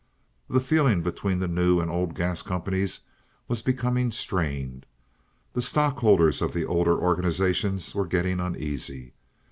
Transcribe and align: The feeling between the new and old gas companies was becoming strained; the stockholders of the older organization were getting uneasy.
The 0.49 0.59
feeling 0.61 1.03
between 1.03 1.37
the 1.37 1.47
new 1.47 1.79
and 1.79 1.91
old 1.91 2.15
gas 2.15 2.41
companies 2.41 3.01
was 3.47 3.61
becoming 3.61 4.11
strained; 4.11 4.87
the 5.53 5.61
stockholders 5.61 6.41
of 6.41 6.53
the 6.53 6.65
older 6.65 6.97
organization 6.97 7.79
were 7.93 8.07
getting 8.07 8.39
uneasy. 8.39 9.13